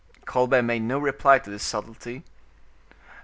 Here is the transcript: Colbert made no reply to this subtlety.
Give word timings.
Colbert 0.25 0.63
made 0.63 0.79
no 0.81 0.97
reply 0.97 1.37
to 1.37 1.51
this 1.51 1.61
subtlety. 1.61 2.23